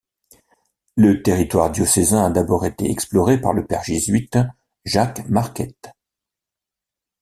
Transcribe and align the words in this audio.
Le 0.95 1.21
territoire 1.21 1.69
diocésain 1.69 2.25
a 2.25 2.29
d'abord 2.31 2.65
été 2.65 2.89
exploré 2.89 3.39
par 3.39 3.53
le 3.53 3.67
père 3.67 3.83
jésuite 3.83 4.39
Jacques 4.83 5.29
Marquette. 5.29 5.91